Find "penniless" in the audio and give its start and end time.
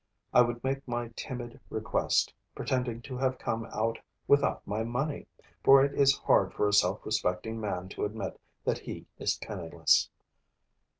9.37-10.09